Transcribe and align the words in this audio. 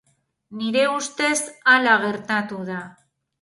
Nire 0.61 0.85
ustez 0.93 1.37
hala 1.75 1.99
gertatu 2.07 2.65
da. 2.73 2.81